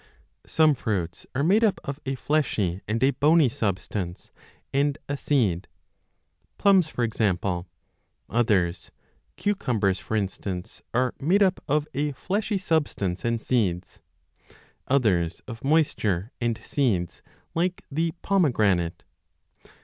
Some 0.47 0.73
fruits 0.73 1.27
are 1.35 1.43
made 1.43 1.63
up 1.63 1.79
of 1.83 1.99
a 2.07 2.15
fleshy 2.15 2.81
and 2.87 3.03
a 3.03 3.11
bony 3.11 3.47
substance 3.49 4.31
and 4.73 4.97
a 5.07 5.15
seed, 5.15 5.67
plums 6.57 6.89
for 6.89 7.03
example; 7.03 7.67
others, 8.27 8.89
cucumbers 9.35 9.99
for 9.99 10.15
instance, 10.17 10.81
are 10.91 11.13
made 11.19 11.43
up 11.43 11.63
of 11.67 11.87
a 11.93 12.13
fleshy 12.13 12.57
substance 12.57 13.23
and 13.23 13.39
seeds, 13.39 13.99
others 14.87 15.43
4 15.45 15.51
of 15.53 15.63
moisture 15.63 16.31
and 16.41 16.57
seeds 16.63 17.21
like 17.53 17.83
the 17.91 18.13
pomegranate. 18.23 19.03